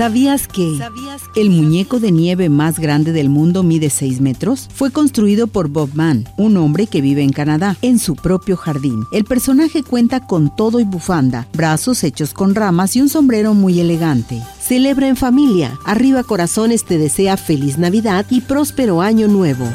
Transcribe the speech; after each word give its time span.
¿Sabías 0.00 0.48
que 0.48 0.80
el 1.36 1.50
muñeco 1.50 2.00
de 2.00 2.10
nieve 2.10 2.48
más 2.48 2.78
grande 2.78 3.12
del 3.12 3.28
mundo 3.28 3.62
mide 3.62 3.90
6 3.90 4.22
metros? 4.22 4.66
Fue 4.72 4.90
construido 4.90 5.46
por 5.46 5.68
Bob 5.68 5.90
Mann, 5.92 6.26
un 6.38 6.56
hombre 6.56 6.86
que 6.86 7.02
vive 7.02 7.22
en 7.22 7.34
Canadá, 7.34 7.76
en 7.82 7.98
su 7.98 8.16
propio 8.16 8.56
jardín. 8.56 9.04
El 9.12 9.24
personaje 9.24 9.82
cuenta 9.82 10.26
con 10.26 10.56
todo 10.56 10.80
y 10.80 10.84
bufanda, 10.84 11.48
brazos 11.52 12.02
hechos 12.02 12.32
con 12.32 12.54
ramas 12.54 12.96
y 12.96 13.02
un 13.02 13.10
sombrero 13.10 13.52
muy 13.52 13.78
elegante. 13.78 14.40
Celebra 14.58 15.06
en 15.06 15.16
familia. 15.16 15.78
Arriba 15.84 16.24
Corazones 16.24 16.86
te 16.86 16.96
desea 16.96 17.36
feliz 17.36 17.76
Navidad 17.76 18.24
y 18.30 18.40
próspero 18.40 19.02
año 19.02 19.28
nuevo. 19.28 19.66